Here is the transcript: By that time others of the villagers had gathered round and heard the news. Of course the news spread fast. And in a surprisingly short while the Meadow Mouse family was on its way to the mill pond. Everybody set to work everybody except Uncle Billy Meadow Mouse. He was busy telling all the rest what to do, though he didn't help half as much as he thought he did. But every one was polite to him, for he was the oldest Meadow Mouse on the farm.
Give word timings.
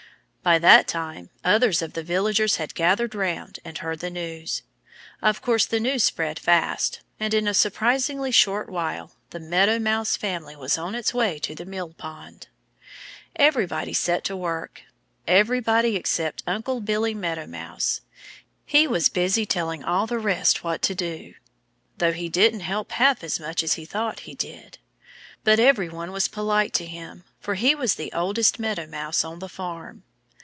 By 0.43 0.57
that 0.57 0.87
time 0.87 1.29
others 1.43 1.83
of 1.83 1.93
the 1.93 2.01
villagers 2.01 2.55
had 2.55 2.73
gathered 2.73 3.13
round 3.13 3.59
and 3.63 3.77
heard 3.77 3.99
the 3.99 4.09
news. 4.09 4.63
Of 5.21 5.39
course 5.39 5.67
the 5.67 5.79
news 5.79 6.03
spread 6.03 6.39
fast. 6.39 7.01
And 7.19 7.31
in 7.35 7.47
a 7.47 7.53
surprisingly 7.53 8.31
short 8.31 8.67
while 8.67 9.11
the 9.29 9.39
Meadow 9.39 9.77
Mouse 9.77 10.17
family 10.17 10.55
was 10.55 10.79
on 10.79 10.95
its 10.95 11.13
way 11.13 11.37
to 11.37 11.53
the 11.53 11.63
mill 11.63 11.93
pond. 11.93 12.47
Everybody 13.35 13.93
set 13.93 14.23
to 14.23 14.35
work 14.35 14.81
everybody 15.27 15.95
except 15.95 16.41
Uncle 16.47 16.81
Billy 16.81 17.13
Meadow 17.13 17.45
Mouse. 17.45 18.01
He 18.65 18.87
was 18.87 19.09
busy 19.09 19.45
telling 19.45 19.83
all 19.83 20.07
the 20.07 20.17
rest 20.17 20.63
what 20.63 20.81
to 20.81 20.95
do, 20.95 21.35
though 21.99 22.13
he 22.13 22.29
didn't 22.29 22.61
help 22.61 22.93
half 22.93 23.23
as 23.23 23.39
much 23.39 23.61
as 23.61 23.73
he 23.75 23.85
thought 23.85 24.21
he 24.21 24.33
did. 24.33 24.79
But 25.43 25.59
every 25.59 25.87
one 25.89 26.11
was 26.11 26.27
polite 26.27 26.73
to 26.73 26.87
him, 26.87 27.25
for 27.39 27.53
he 27.53 27.75
was 27.75 27.93
the 27.93 28.11
oldest 28.11 28.57
Meadow 28.59 28.87
Mouse 28.87 29.23
on 29.23 29.37
the 29.37 29.47
farm. 29.47 30.01